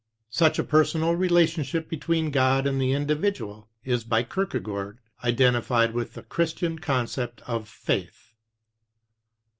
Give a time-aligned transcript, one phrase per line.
[0.31, 6.23] Such a personal relationship between God and the individual is by Kierkegaard identified with the
[6.23, 8.33] Chris tian concept of Faith.